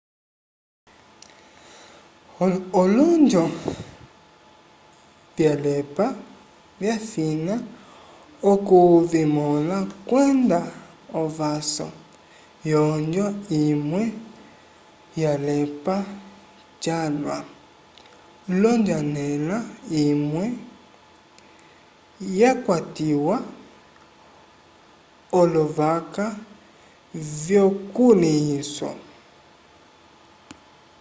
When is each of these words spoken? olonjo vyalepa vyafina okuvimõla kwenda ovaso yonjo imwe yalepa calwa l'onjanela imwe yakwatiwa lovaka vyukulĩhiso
olonjo 2.81 3.43
vyalepa 5.35 6.05
vyafina 6.79 7.55
okuvimõla 8.51 9.77
kwenda 10.07 10.59
ovaso 11.23 11.87
yonjo 12.71 13.27
imwe 13.61 14.03
yalepa 15.21 15.95
calwa 16.83 17.37
l'onjanela 18.59 19.57
imwe 20.05 20.45
yakwatiwa 22.39 23.35
lovaka 25.53 26.25
vyukulĩhiso 27.43 28.89